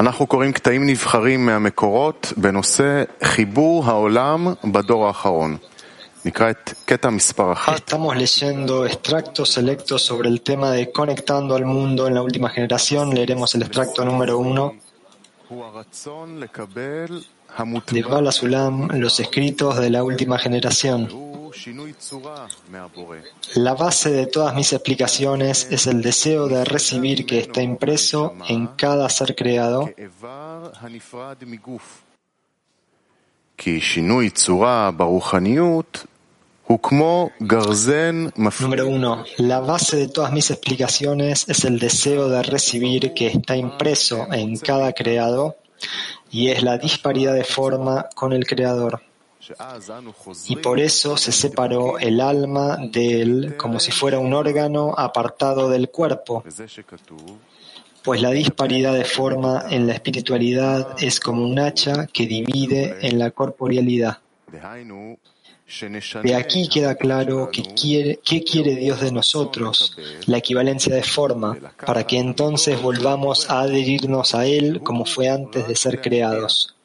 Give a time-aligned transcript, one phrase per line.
[0.00, 5.57] אנחנו קוראים קטעים נבחרים מהמקורות בנושא חיבור העולם בדור האחרון.
[6.25, 7.91] נקרא את קטע מספר אחת.
[7.91, 13.13] Estamos leyendo extractos selectos sobre el tema de conectando al mundo en la última generación.
[13.15, 14.73] Leeremos el extracto número uno
[17.91, 21.09] Dirbal Asulam, los escritos de la última generación.
[23.55, 28.67] La base de todas mis explicaciones es el deseo de recibir que está impreso en
[28.67, 29.89] cada ser creado.
[38.59, 43.57] Número uno, la base de todas mis explicaciones es el deseo de recibir que está
[43.57, 45.57] impreso en cada creado
[46.31, 49.01] y es la disparidad de forma con el Creador.
[50.47, 55.69] Y por eso se separó el alma de él como si fuera un órgano apartado
[55.69, 56.43] del cuerpo,
[58.03, 63.19] pues la disparidad de forma en la espiritualidad es como un hacha que divide en
[63.19, 64.19] la corporealidad.
[66.23, 71.57] De aquí queda claro que quiere, qué quiere Dios de nosotros, la equivalencia de forma,
[71.85, 76.75] para que entonces volvamos a adherirnos a Él como fue antes de ser creados.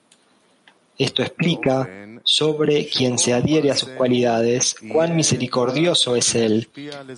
[0.98, 1.88] Esto explica
[2.26, 6.68] sobre quien se adhiere a sus cualidades, cuán misericordioso es Él.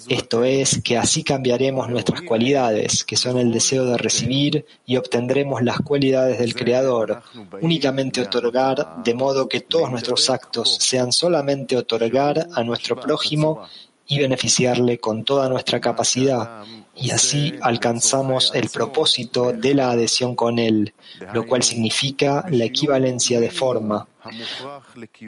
[0.09, 5.63] Esto es, que así cambiaremos nuestras cualidades, que son el deseo de recibir, y obtendremos
[5.63, 7.23] las cualidades del Creador.
[7.63, 13.67] Únicamente otorgar, de modo que todos nuestros actos sean solamente otorgar a nuestro prójimo
[14.09, 16.65] y beneficiarle con toda nuestra capacidad,
[16.97, 20.95] y así alcanzamos el propósito de la adhesión con Él,
[21.33, 24.09] lo cual significa la equivalencia de forma.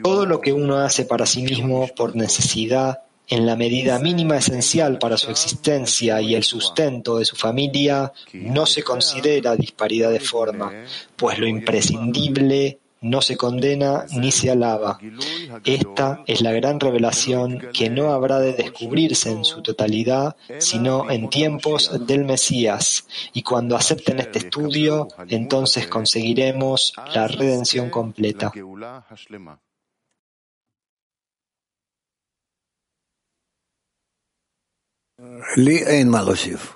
[0.03, 4.97] Todo lo que uno hace para sí mismo por necesidad, en la medida mínima esencial
[4.97, 10.73] para su existencia y el sustento de su familia, no se considera disparidad de forma,
[11.15, 14.98] pues lo imprescindible no se condena ni se alaba.
[15.64, 21.28] Esta es la gran revelación que no habrá de descubrirse en su totalidad, sino en
[21.28, 23.06] tiempos del Mesías.
[23.32, 28.52] Y cuando acepten este estudio, entonces conseguiremos la redención completa.
[28.54, 29.54] לגאולה השלמה.
[35.56, 36.72] לי אין מה להוסיף,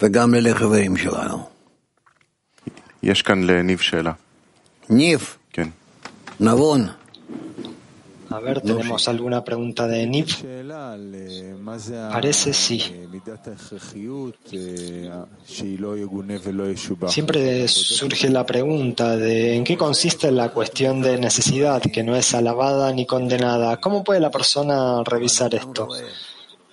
[0.00, 1.48] וגם לחברים שלנו.
[3.02, 4.12] יש כאן לניב שאלה.
[4.90, 5.68] ניב, כן.
[6.40, 6.88] נבון,
[8.30, 10.26] A ver, ¿tenemos alguna pregunta de Nif?
[10.28, 12.80] שאלה על אה, מה זה ה- Parece sí.
[12.80, 17.10] אה, מידת ההכרחיות אה, שהיא לא יגונה ולא ישובח.
[17.10, 22.34] Siempre surge la pregunta de en qué consiste la cuestión de necesidad, que no es
[22.34, 23.76] alabada ni condenada.
[23.84, 25.88] ¿Cómo puede la persona revisar esto?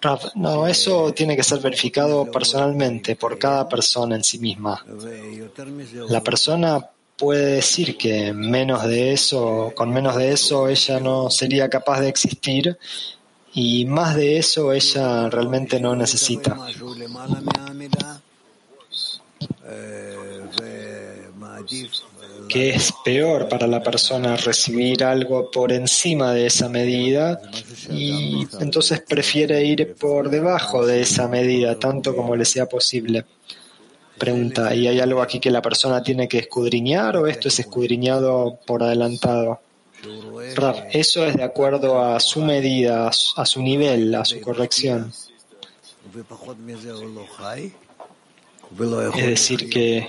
[0.02, 4.76] Rav, no, eso tiene que ser verificado personalmente por cada persona en sí misma.
[4.88, 6.70] ויותר מזה, La persona
[7.19, 12.09] puede decir que menos de eso, con menos de eso ella no sería capaz de
[12.09, 12.79] existir
[13.53, 16.57] y más de eso ella realmente no necesita.
[22.49, 27.41] Que es peor para la persona recibir algo por encima de esa medida
[27.91, 33.25] y entonces prefiere ir por debajo de esa medida tanto como le sea posible.
[34.19, 38.59] Pregunta, ¿y hay algo aquí que la persona tiene que escudriñar o esto es escudriñado
[38.67, 39.61] por adelantado?
[40.93, 45.13] Eso es de acuerdo a su medida, a su nivel, a su corrección.
[49.15, 50.09] Es decir, que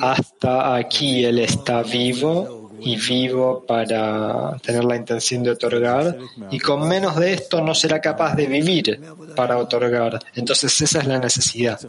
[0.00, 6.16] hasta aquí él está vivo y vivo para tener la intención de otorgar
[6.50, 9.00] y con menos de esto no será capaz de vivir
[9.34, 10.18] para otorgar.
[10.34, 11.80] Entonces esa es la necesidad.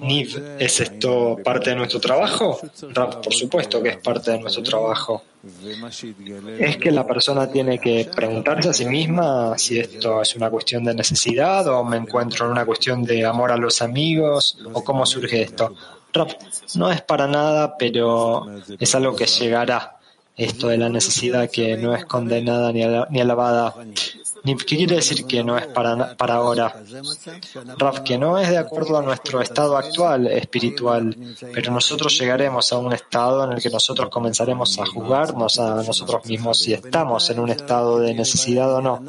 [0.00, 2.60] Niv, ¿es esto parte de nuestro trabajo?
[2.94, 5.22] Por supuesto que es parte de nuestro trabajo.
[6.58, 10.82] Es que la persona tiene que preguntarse a sí misma si esto es una cuestión
[10.84, 15.06] de necesidad o me encuentro en una cuestión de amor a los amigos o cómo
[15.06, 15.74] surge esto
[16.16, 16.42] trap.
[16.74, 18.46] No es para nada, pero
[18.78, 19.92] es algo que llegará.
[20.36, 23.74] Esto de la necesidad que no es condenada ni, ni alabada.
[24.44, 26.72] ¿Qué quiere decir que no es para, para ahora?
[27.78, 31.16] Raf, que no es de acuerdo a nuestro estado actual espiritual,
[31.52, 36.24] pero nosotros llegaremos a un estado en el que nosotros comenzaremos a juzgarnos a nosotros
[36.26, 39.02] mismos si estamos en un estado de necesidad o no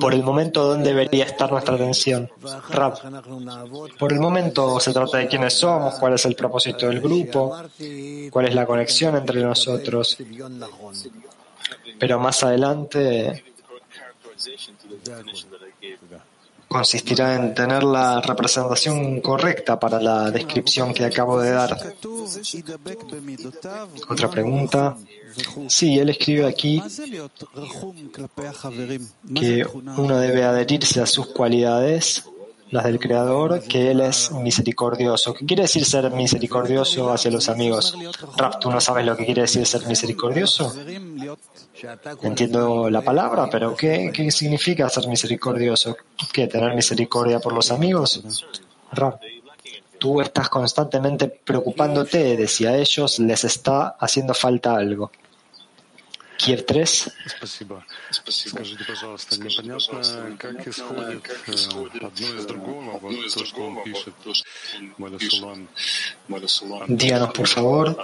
[0.00, 2.30] por el momento dónde debería estar nuestra atención.
[3.98, 7.56] Por el momento se trata de quiénes somos, cuál es el propósito del grupo,
[8.30, 10.16] cuál es la conexión entre nosotros.
[11.98, 13.44] Pero más adelante
[16.70, 21.76] consistirá en tener la representación correcta para la descripción que acabo de dar.
[24.08, 24.96] Otra pregunta.
[25.68, 26.82] Sí, él escribe aquí
[29.34, 29.64] que
[29.96, 32.24] uno debe adherirse a sus cualidades,
[32.70, 35.34] las del Creador, que Él es misericordioso.
[35.34, 37.96] ¿Qué quiere decir ser misericordioso hacia los amigos?
[38.36, 40.72] Rap, ¿tú no sabes lo que quiere decir ser misericordioso?
[42.22, 45.96] Entiendo la palabra, pero ¿qué, significa ser misericordioso?
[46.32, 46.46] ¿Qué?
[46.46, 48.22] ¿Tener misericordia por los amigos?
[48.92, 49.20] Rap,
[49.99, 55.11] tú estás constantemente preocupándote de si a ellos les está haciendo falta algo.
[56.37, 57.11] Kiev 3.
[57.27, 57.85] Спасибо.
[58.11, 64.13] Скажите, пожалуйста, непонятно, как исходит э, одно из другого, вот то, что он пишет,
[64.97, 67.95] Маля Сулам, Díganos, por favor.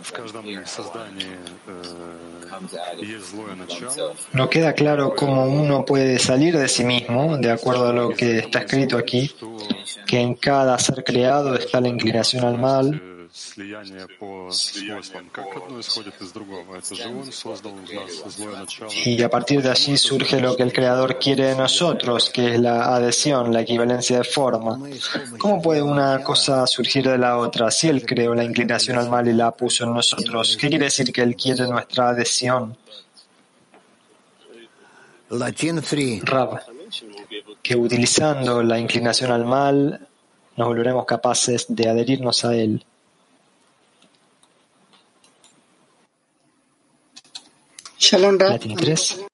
[0.00, 1.36] о том, что в каждом создании
[1.66, 7.50] э, есть злое начало, No queda claro cómo uno puede salir de sí mismo, de
[7.50, 9.30] acuerdo a lo que está escrito aquí,
[10.06, 15.56] que en cada ser creado está la inclinación al mal, э, слияние по свойствам, как
[15.56, 16.76] одно исходит из другого.
[16.76, 18.90] Это же он создал в нас злое начало.
[18.90, 22.60] y a partir de allí surge lo que el Creador quiere de nosotros, que es
[22.60, 24.78] la adhesión, la equivalencia de forma.
[25.38, 27.70] ¿Cómo puede una cosa surgir de la otra?
[27.70, 31.12] Si Él creó la inclinación al mal y la puso en nosotros, ¿qué quiere decir
[31.12, 32.76] que Él quiere nuestra adhesión?
[35.30, 36.24] Latin 3.
[36.24, 36.60] Rab,
[37.62, 40.08] que utilizando la inclinación al mal
[40.56, 42.84] nos volveremos capaces de adherirnos a Él.
[48.09, 48.51] Shalom Rab.
[48.51, 49.25] Latin 3.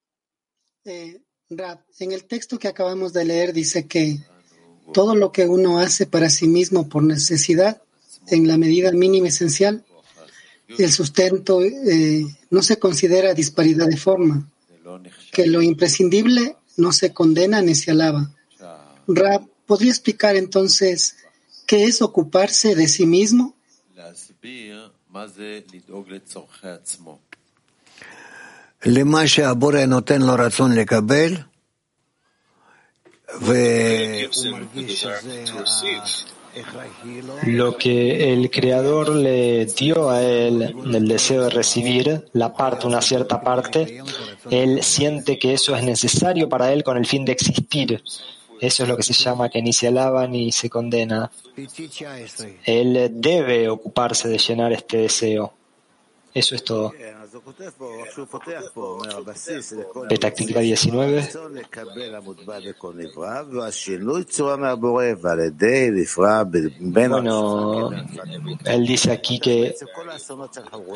[0.85, 1.21] Eh,
[1.51, 4.17] Rab, en el texto que acabamos de leer dice que
[4.91, 7.83] todo lo que uno hace para sí mismo por necesidad,
[8.25, 9.85] en la medida mínima esencial,
[10.67, 14.51] el sustento eh, no se considera disparidad de forma,
[15.31, 18.33] que lo imprescindible no se condena ni se alaba.
[19.05, 21.17] Rab, ¿podría explicar entonces
[21.67, 23.55] qué es ocuparse de sí mismo?
[37.45, 43.01] Lo que el Creador le dio a él el deseo de recibir, la parte, una
[43.01, 44.03] cierta parte,
[44.51, 48.03] él siente que eso es necesario para él con el fin de existir.
[48.59, 51.31] Eso es lo que se llama que ni se alaba ni se condena.
[51.55, 52.59] PT 19.
[52.65, 55.53] Él debe ocuparse de llenar este deseo.
[56.33, 56.93] Eso es todo.
[60.07, 61.29] Petactiva 19.
[66.79, 67.91] Bueno,
[68.65, 69.75] él dice aquí que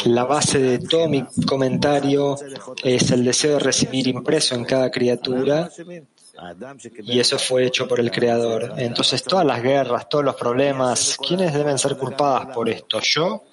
[0.06, 2.36] la base de todo mi comentario
[2.84, 5.70] es el deseo de recibir impreso en cada criatura
[7.04, 8.74] y eso fue hecho por el Creador.
[8.78, 13.00] Entonces, todas las guerras, todos los problemas, ¿quiénes deben ser culpadas por esto?
[13.02, 13.44] ¿Yo?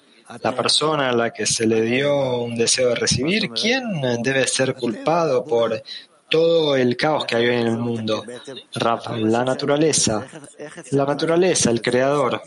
[0.41, 4.73] la persona a la que se le dio un deseo de recibir, ¿quién debe ser
[4.73, 5.81] culpado por
[6.29, 8.23] todo el caos que hay en el mundo?
[8.73, 10.27] la naturaleza,
[10.91, 12.41] la naturaleza, el creador.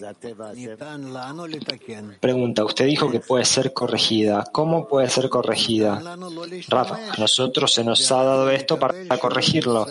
[2.20, 4.44] Pregunta, usted dijo que puede ser corregida.
[4.52, 6.02] ¿Cómo puede ser corregida?
[6.68, 9.86] Rafa, a nosotros se nos ha dado esto para corregirlo.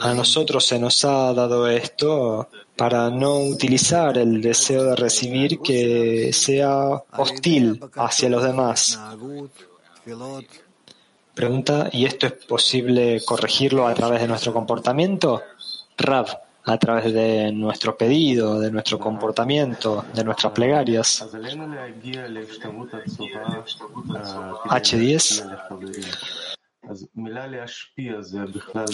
[0.00, 6.32] A nosotros se nos ha dado esto para no utilizar el deseo de recibir que
[6.32, 8.98] sea hostil hacia los demás.
[11.34, 15.42] Pregunta, ¿y esto es posible corregirlo a través de nuestro comportamiento?
[15.96, 16.26] Rab,
[16.64, 21.24] a través de nuestro pedido, de nuestro comportamiento, de nuestras plegarias.
[24.68, 25.44] H10.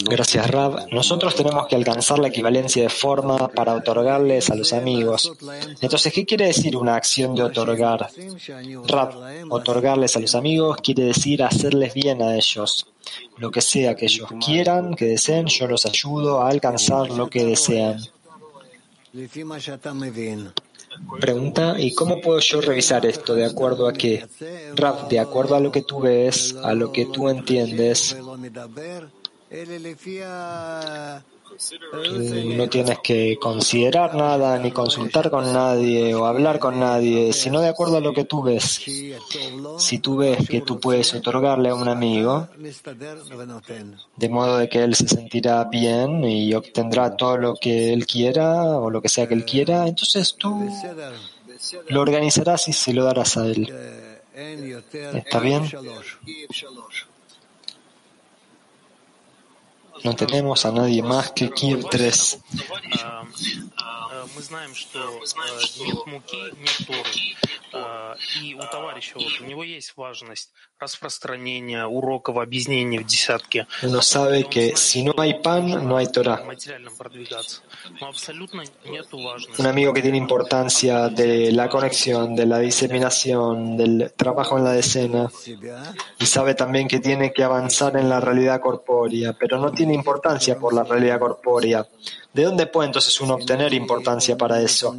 [0.09, 0.87] Gracias, Rab.
[0.91, 5.31] Nosotros tenemos que alcanzar la equivalencia de forma para otorgarles a los amigos.
[5.81, 8.09] Entonces, ¿qué quiere decir una acción de otorgar?
[8.87, 9.15] Rab,
[9.49, 12.87] otorgarles a los amigos quiere decir hacerles bien a ellos.
[13.37, 17.45] Lo que sea que ellos quieran, que deseen, yo los ayudo a alcanzar lo que
[17.45, 17.99] desean.
[21.19, 23.35] Pregunta, ¿y cómo puedo yo revisar esto?
[23.35, 24.27] ¿De acuerdo a qué?
[25.09, 28.15] De acuerdo a lo que tú ves, a lo que tú entiendes
[32.55, 37.69] no tienes que considerar nada, ni consultar con nadie o hablar con nadie, sino de
[37.69, 38.81] acuerdo a lo que tú ves.
[39.77, 42.47] Si tú ves que tú puedes otorgarle a un amigo,
[44.17, 48.77] de modo de que él se sentirá bien y obtendrá todo lo que él quiera
[48.77, 50.69] o lo que sea que él quiera, entonces tú
[51.89, 53.71] lo organizarás y se lo darás a él.
[55.13, 55.63] ¿Está bien?
[60.03, 62.39] No tenemos a nadie más que Kir 3.
[74.01, 76.43] sabe que si no hay pan, no hay Torah.
[79.57, 84.73] Un amigo que tiene importancia de la conexión, de la diseminación, del trabajo en la
[84.73, 85.29] decena.
[86.19, 90.57] Y sabe también que tiene que avanzar en la realidad corpórea, pero no tiene importancia
[90.57, 91.85] por la realidad corpórea.
[92.33, 94.95] ¿De dónde puede entonces uno obtener importancia para eso?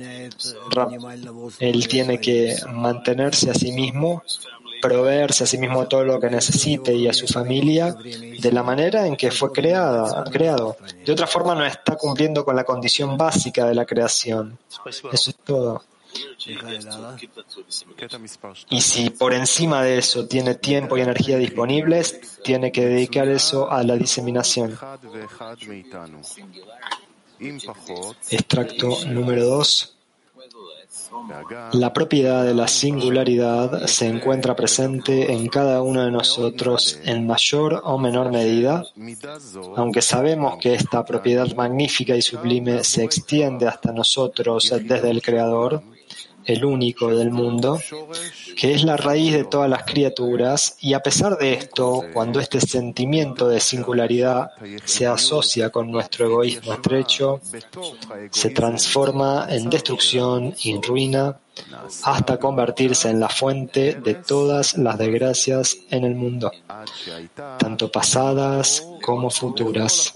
[1.59, 4.23] Él tiene que mantenerse a sí mismo,
[4.83, 9.07] proveerse a sí mismo todo lo que necesite y a su familia de la manera
[9.07, 10.77] en que fue creada, creado.
[11.05, 14.59] De otra forma no está cumpliendo con la condición básica de la creación.
[14.85, 15.83] Eso es todo.
[18.71, 23.71] Y si por encima de eso tiene tiempo y energía disponibles, tiene que dedicar eso
[23.71, 24.79] a la diseminación.
[28.31, 29.97] Extracto número 2.
[31.73, 37.83] La propiedad de la singularidad se encuentra presente en cada uno de nosotros en mayor
[37.85, 38.85] o menor medida,
[39.77, 45.83] aunque sabemos que esta propiedad magnífica y sublime se extiende hasta nosotros desde el Creador
[46.45, 47.81] el único del mundo,
[48.57, 52.61] que es la raíz de todas las criaturas, y a pesar de esto, cuando este
[52.61, 54.51] sentimiento de singularidad
[54.85, 57.41] se asocia con nuestro egoísmo estrecho,
[58.31, 61.39] se transforma en destrucción y ruina
[62.05, 66.51] hasta convertirse en la fuente de todas las desgracias en el mundo,
[67.59, 70.13] tanto pasadas como futuras.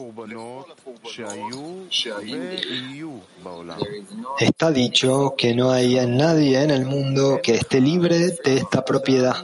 [4.39, 9.37] Está dicho que no hay nadie en el mundo que esté libre de esta propiedad.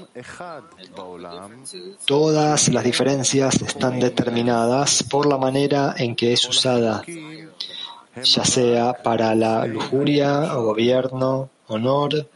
[2.05, 7.03] Todas las diferencias están determinadas por la manera en que es usada,
[8.23, 12.29] ya sea para la lujuria o gobierno, honor,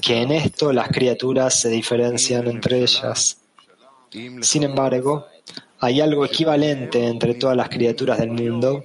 [0.00, 3.38] que en esto las criaturas se diferencian entre ellas.
[4.40, 5.26] Sin embargo,
[5.80, 8.82] hay algo equivalente entre todas las criaturas del mundo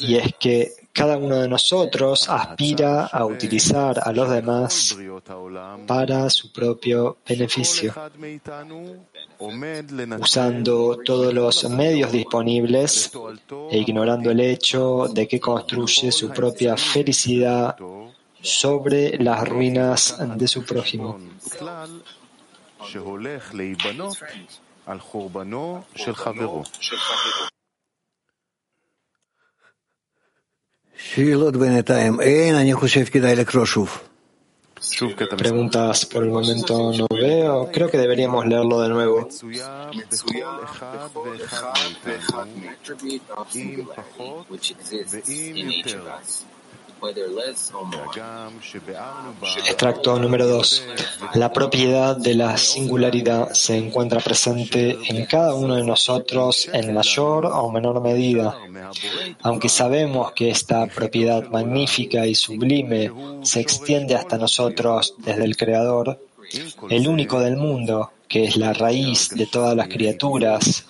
[0.00, 4.96] y es que cada uno de nosotros aspira a utilizar a los demás
[5.86, 7.92] para su propio beneficio,
[10.20, 13.10] usando todos los medios disponibles
[13.70, 17.76] e ignorando el hecho de que construye su propia felicidad
[18.40, 21.18] sobre las ruinas de su prójimo
[24.86, 26.64] al Jorbanó Shel Javero.
[35.36, 37.70] Preguntas por el momento no veo.
[37.72, 39.28] Creo que deberíamos leerlo de nuevo.
[49.66, 50.84] Extracto número 2.
[51.34, 57.46] La propiedad de la singularidad se encuentra presente en cada uno de nosotros en mayor
[57.46, 58.56] o menor medida.
[59.42, 63.10] Aunque sabemos que esta propiedad magnífica y sublime
[63.42, 66.18] se extiende hasta nosotros desde el Creador,
[66.88, 70.86] el único del mundo, que es la raíz de todas las criaturas,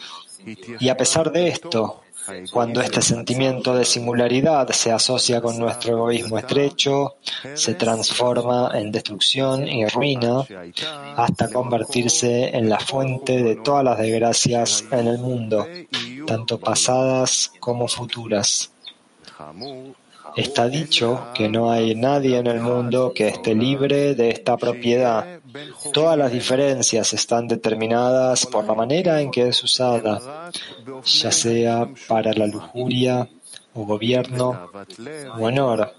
[0.78, 2.03] y a pesar de esto,
[2.50, 7.16] cuando este sentimiento de singularidad se asocia con nuestro egoísmo estrecho,
[7.54, 10.44] se transforma en destrucción y ruina
[11.16, 15.66] hasta convertirse en la fuente de todas las desgracias en el mundo,
[16.26, 18.70] tanto pasadas como futuras.
[20.36, 25.33] Está dicho que no hay nadie en el mundo que esté libre de esta propiedad
[25.92, 30.50] Todas las diferencias están determinadas por la manera en que es usada,
[31.04, 33.28] ya sea para la lujuria
[33.74, 34.70] o gobierno
[35.38, 35.94] o honor.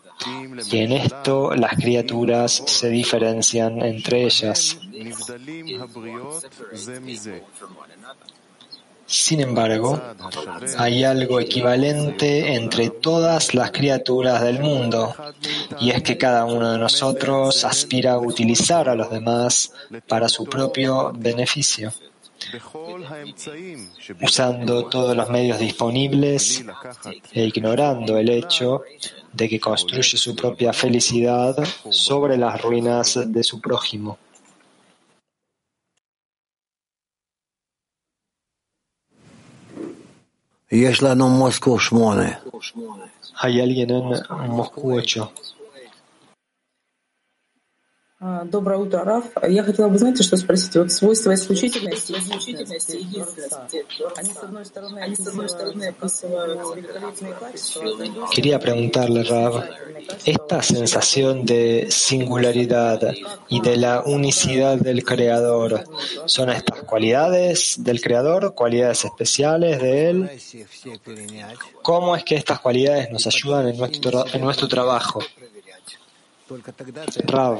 [0.71, 4.77] Y en esto las criaturas se diferencian entre ellas.
[9.15, 9.99] Sin embargo,
[10.77, 15.15] hay algo equivalente entre todas las criaturas del mundo,
[15.79, 19.71] y es que cada uno de nosotros aspira a utilizar a los demás
[20.07, 21.93] para su propio beneficio,
[24.21, 26.65] usando todos los medios disponibles
[27.31, 28.83] e ignorando el hecho
[29.31, 31.55] de que construye su propia felicidad
[31.89, 34.17] sobre las ruinas de su prójimo.
[40.72, 42.28] יש לנו מוסקו שמונה.
[43.42, 45.26] Hay alguien en Moscú 8.
[48.20, 49.24] Доброе утро, Раф.
[49.48, 50.76] Я хотела бы, знаете, что спросить?
[50.76, 57.32] Вот свойства исключительности и единственности, они, с одной стороны, они, с одной стороны описывают великолепные
[57.32, 57.82] качества,
[58.30, 59.64] Quería preguntarle, Rav,
[60.26, 63.14] esta sensación de singularidad
[63.48, 65.84] y de la unicidad del Creador,
[66.26, 70.30] ¿son estas cualidades del Creador, cualidades especiales de Él?
[71.82, 75.22] ¿Cómo es que estas cualidades nos ayudan en nuestro, en nuestro trabajo?
[77.25, 77.59] Rav,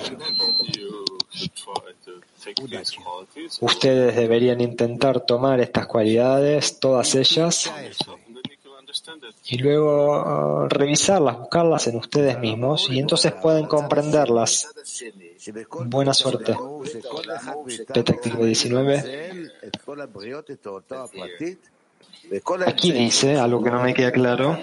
[3.62, 7.72] ustedes deberían intentar tomar estas cualidades, todas ellas,
[9.46, 14.74] y luego uh, revisarlas, buscarlas en ustedes mismos, y entonces pueden comprenderlas.
[15.86, 16.56] Buena suerte.
[17.94, 19.52] Petactic 19.
[22.66, 24.58] Aquí dice algo que no me queda claro.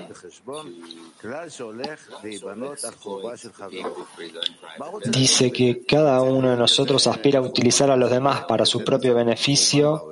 [5.04, 9.14] Dice que cada uno de nosotros aspira a utilizar a los demás para su propio
[9.14, 10.10] beneficio,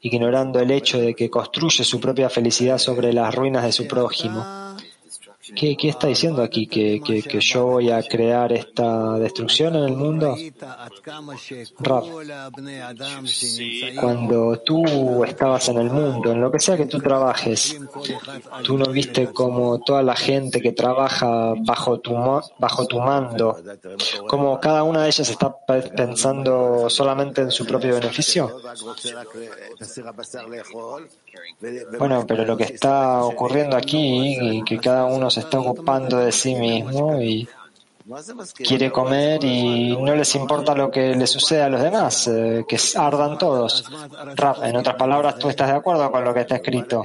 [0.00, 4.61] ignorando el hecho de que construye su propia felicidad sobre las ruinas de su prójimo.
[5.54, 6.66] ¿Qué, qué está diciendo aquí?
[6.66, 10.36] ¿Que, que, que yo voy a crear esta destrucción en el mundo?
[11.78, 12.04] Rab,
[14.00, 17.78] cuando tú estabas en el mundo, en lo que sea que tú trabajes,
[18.64, 22.14] tú no viste como toda la gente que trabaja bajo tu,
[22.58, 23.56] bajo tu mando,
[24.28, 28.50] como cada una de ellas está pensando solamente en su propio beneficio?
[31.98, 36.32] Bueno, pero lo que está ocurriendo aquí, y que cada uno se está ocupando de
[36.32, 37.48] sí mismo y
[38.54, 42.78] quiere comer y no les importa lo que le sucede a los demás, eh, que
[42.96, 43.84] ardan todos.
[44.34, 47.02] Raf, en otras palabras, tú estás de acuerdo con lo que está escrito.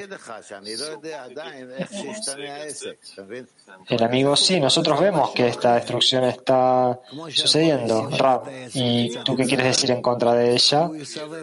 [3.89, 8.09] El amigo, sí, nosotros vemos que esta destrucción está sucediendo.
[8.17, 10.89] Raf, ¿y tú qué quieres decir en contra de ella?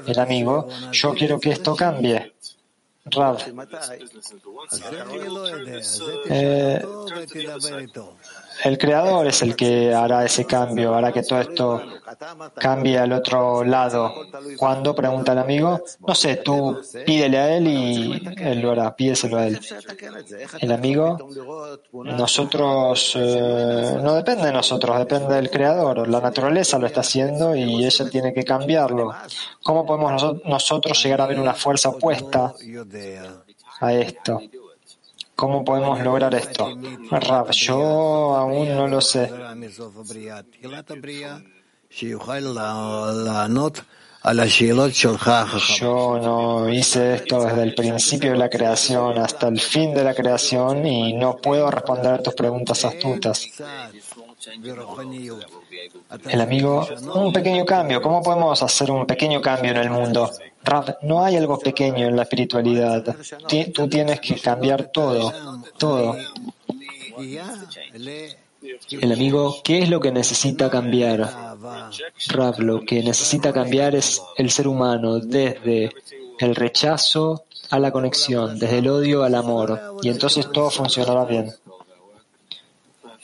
[0.06, 2.23] El amigo, yo quiero que esto cambie.
[3.12, 3.36] Rav,
[6.28, 6.82] eh,
[8.62, 11.82] el creador es el que hará ese cambio, hará que todo esto
[12.54, 14.14] cambie al otro lado.
[14.56, 14.94] ¿Cuándo?
[14.94, 15.82] Pregunta el amigo.
[16.06, 19.60] No sé, tú pídele a él y él lo hará, pídeselo a él.
[20.60, 21.18] El amigo,
[21.92, 26.08] nosotros, eh, no depende de nosotros, depende del creador.
[26.08, 29.12] La naturaleza lo está haciendo y ella tiene que cambiarlo.
[29.62, 32.54] ¿Cómo podemos nosotros llegar a ver una fuerza opuesta
[33.80, 34.40] a esto?
[35.34, 36.76] ¿Cómo podemos lograr esto?
[37.10, 39.30] Rab, yo aún no lo sé.
[45.78, 50.14] Yo no hice esto desde el principio de la creación hasta el fin de la
[50.14, 53.46] creación y no puedo responder a tus preguntas astutas.
[56.28, 58.02] El amigo, un pequeño cambio.
[58.02, 60.30] ¿Cómo podemos hacer un pequeño cambio en el mundo?
[60.62, 63.16] Rav, no hay algo pequeño en la espiritualidad.
[63.74, 65.32] Tú tienes que cambiar todo,
[65.78, 66.16] todo.
[68.90, 71.20] El amigo, ¿qué es lo que necesita cambiar?
[72.28, 75.92] Rav, lo que necesita cambiar es el ser humano desde
[76.38, 81.52] el rechazo a la conexión, desde el odio al amor, y entonces todo funcionará bien.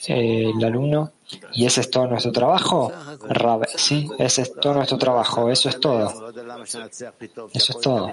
[0.07, 1.11] El alumno,
[1.53, 2.91] ¿Y ese es todo nuestro trabajo?
[3.27, 6.31] Rab, sí, ese es todo nuestro trabajo, eso es todo.
[7.53, 8.11] Eso es todo.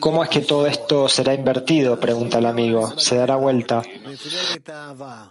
[0.00, 1.98] ¿Cómo es que todo esto será invertido?
[1.98, 2.98] Pregunta el amigo.
[2.98, 3.82] ¿Se dará vuelta?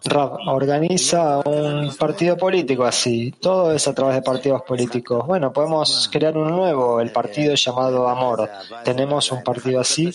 [0.06, 3.32] Rab, organiza un partido político así.
[3.40, 5.26] Todo es a través de partidos políticos.
[5.26, 8.50] Bueno, podemos crear uno nuevo, el partido llamado Amor.
[8.84, 10.12] Tenemos un partido así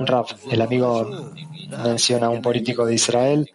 [0.00, 1.32] Raf, el amigo
[1.84, 3.50] menciona a un político de Israel.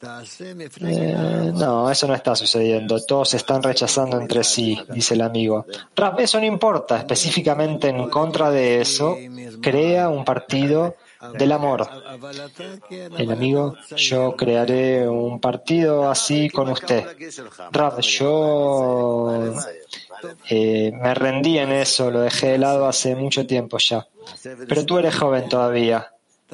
[0.00, 3.04] Eh, no, eso no está sucediendo.
[3.04, 5.66] Todos se están rechazando entre sí, dice el amigo.
[5.96, 6.98] Raf, eso no importa.
[6.98, 9.16] Específicamente en contra de eso,
[9.60, 10.94] crea un partido
[11.36, 11.88] del amor.
[13.16, 17.04] El amigo, yo crearé un partido así con usted.
[17.72, 19.52] Raf, yo
[20.48, 24.06] eh, me rendí en eso, lo dejé de lado hace mucho tiempo ya.
[24.68, 26.12] Pero tú eres joven todavía.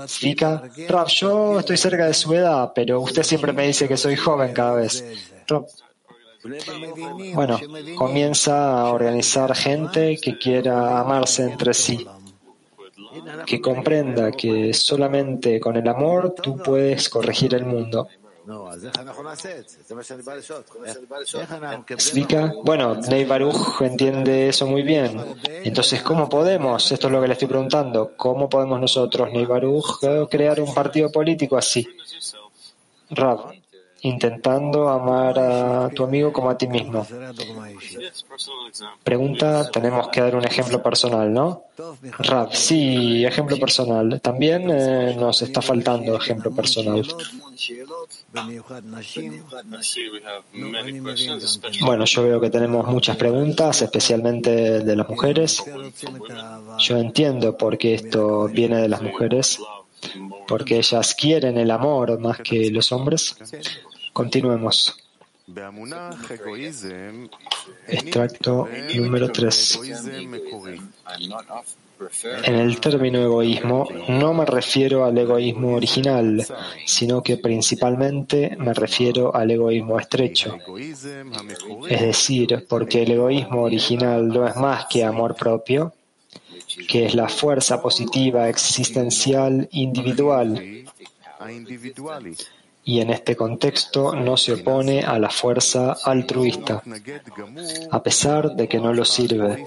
[0.09, 4.17] Fika, Rab, yo estoy cerca de su edad, pero usted siempre me dice que soy
[4.17, 5.05] joven cada vez.
[7.35, 7.59] Bueno,
[7.97, 12.07] comienza a organizar gente que quiera amarse entre sí,
[13.47, 18.09] que comprenda que solamente con el amor tú puedes corregir el mundo.
[21.89, 25.19] Explica, bueno, Ney Baruch entiende eso muy bien.
[25.65, 26.93] Entonces, ¿cómo podemos?
[26.93, 28.13] Esto es lo que le estoy preguntando.
[28.17, 29.99] ¿Cómo podemos nosotros, Ney Baruch,
[30.31, 31.87] crear un partido político así?
[33.11, 33.53] Rab,
[34.05, 37.07] intentando amar a tu amigo como a ti mismo.
[39.03, 41.65] Pregunta, tenemos que dar un ejemplo personal, ¿no?
[42.19, 44.21] Rab, sí, ejemplo personal.
[44.21, 47.03] También eh, nos está faltando ejemplo personal.
[51.81, 55.65] Bueno, yo veo que tenemos muchas preguntas, especialmente de las mujeres.
[56.79, 59.59] Yo entiendo por qué esto viene de las mujeres,
[60.47, 63.37] porque ellas quieren el amor más que los hombres.
[64.15, 64.97] Continuemos.
[67.89, 69.81] Extracto número 3.
[72.45, 76.47] En el término egoísmo no me refiero al egoísmo original,
[76.87, 80.59] sino que principalmente me refiero al egoísmo estrecho.
[81.89, 85.93] Es decir, porque el egoísmo original no es más que amor propio,
[86.89, 90.85] que es la fuerza positiva existencial individual
[92.85, 96.83] y en este contexto no se opone a la fuerza altruista,
[97.91, 99.65] a pesar de que no lo sirve.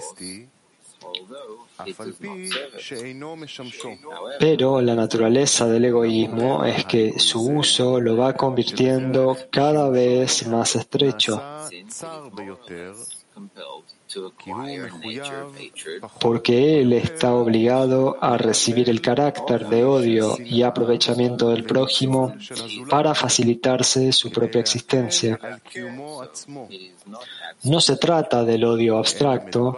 [4.38, 10.74] Pero la naturaleza del egoísmo es que su uso lo va convirtiendo cada vez más
[10.74, 11.40] estrecho
[16.20, 22.34] porque él está obligado a recibir el carácter de odio y aprovechamiento del prójimo
[22.88, 25.38] para facilitarse su propia existencia.
[27.64, 29.76] No se trata del odio abstracto,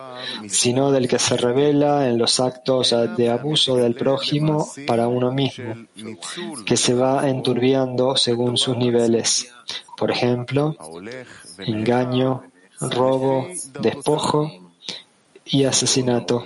[0.49, 5.87] sino del que se revela en los actos de abuso del prójimo para uno mismo,
[6.65, 9.53] que se va enturbiando según sus niveles.
[9.97, 10.77] Por ejemplo,
[11.59, 12.50] engaño,
[12.81, 13.49] robo,
[13.81, 14.51] despojo
[15.45, 16.45] y asesinato.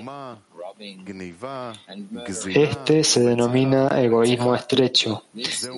[2.55, 5.23] Este se denomina egoísmo estrecho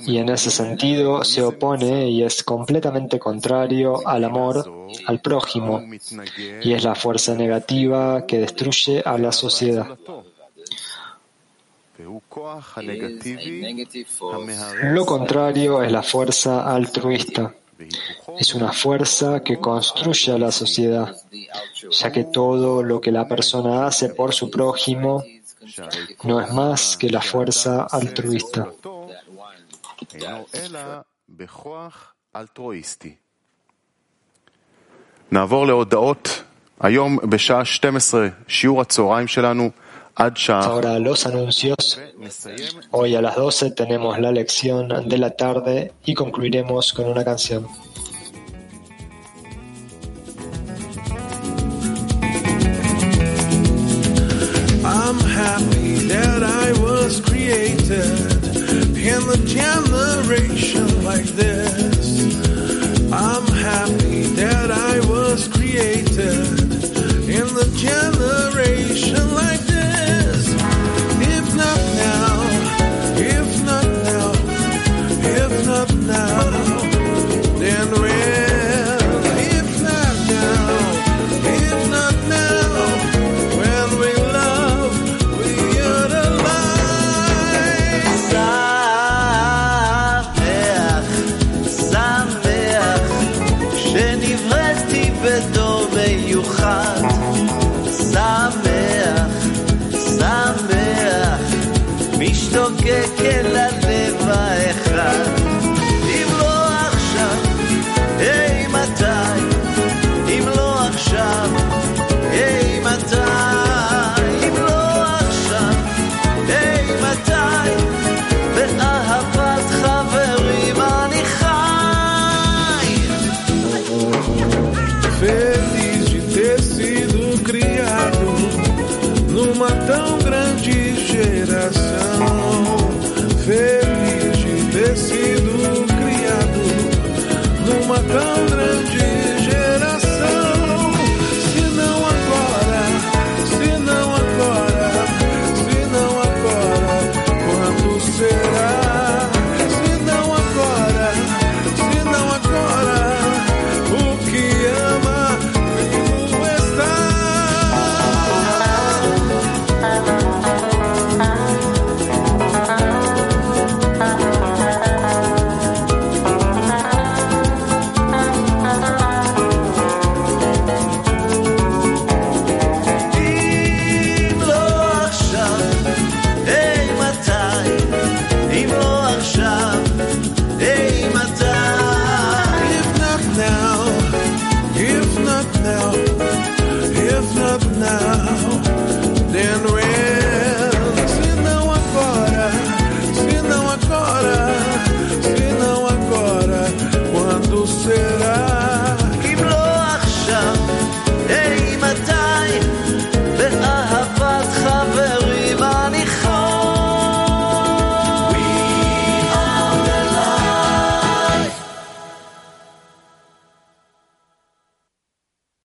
[0.06, 5.82] y en ese sentido se opone y es completamente contrario al amor al prójimo
[6.62, 9.98] y es la fuerza negativa que destruye a la sociedad.
[14.82, 17.54] Lo contrario es la fuerza altruista
[18.39, 21.15] es una fuerza que construye a la sociedad,
[21.99, 25.23] ya que todo lo que la persona hace por su prójimo
[26.23, 28.71] no es más que la fuerza altruista.
[35.31, 36.43] נעבור להודעות.
[36.79, 39.69] היום בשעה 12, שיעור הצהריים שלנו
[40.16, 42.00] Ahora los anuncios.
[42.90, 47.66] Hoy a las 12 tenemos la lección de la tarde y concluiremos con una canción.
[54.86, 57.90] I'm happy that I was created
[58.96, 61.95] in the generation like this.